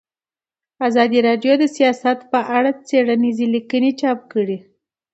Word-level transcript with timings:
ازادي 0.87 1.19
راډیو 1.27 1.53
د 1.59 1.63
سیاست 1.75 2.19
په 2.31 2.39
اړه 2.57 2.71
څېړنیزې 2.87 3.45
لیکنې 3.55 3.91
چاپ 4.01 4.19
کړي. 4.33 4.57